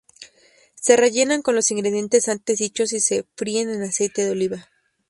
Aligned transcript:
Se 0.73 0.97
rellenan 0.97 1.43
con 1.43 1.53
los 1.53 1.69
ingredientes 1.69 2.27
antes 2.27 2.57
dichos 2.57 2.91
y 2.91 2.99
se 2.99 3.27
fríen 3.35 3.69
en 3.69 3.83
aceite 3.83 4.25
de 4.25 4.31
oliva. 4.31 4.67